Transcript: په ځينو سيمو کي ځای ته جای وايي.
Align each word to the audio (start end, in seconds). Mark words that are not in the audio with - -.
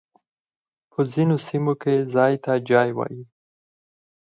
په 0.91 0.99
ځينو 1.11 1.35
سيمو 1.47 1.73
کي 1.81 1.95
ځای 2.13 2.33
ته 2.43 2.51
جای 2.69 2.89
وايي. 2.97 3.23